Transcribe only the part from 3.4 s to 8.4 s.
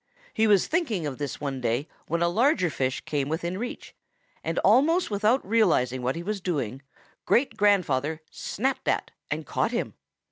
reach, and almost without realizing what he was doing Great grandfather